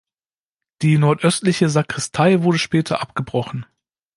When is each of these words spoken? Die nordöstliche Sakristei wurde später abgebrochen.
Die 0.81 0.97
nordöstliche 0.97 1.69
Sakristei 1.69 2.41
wurde 2.41 2.57
später 2.57 3.01
abgebrochen. 3.03 3.67